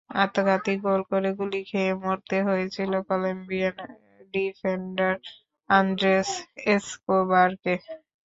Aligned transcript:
আত্মঘাতী 0.21 0.73
গোল 0.83 1.01
করে 1.11 1.29
গুলি 1.39 1.61
খেয়ে 1.69 1.93
মরতে 2.03 2.37
হয়েছিল 2.47 2.91
কলম্বিয়ান 3.09 3.75
ডিফেন্ডার 4.33 5.13
আন্দ্রেস 5.69 6.29
এসকোবারকে। 6.67 7.73